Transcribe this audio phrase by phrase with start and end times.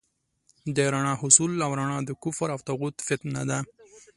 [0.75, 3.59] د رڼا حصول او رڼا د کفر او طاغوت فتنه ده.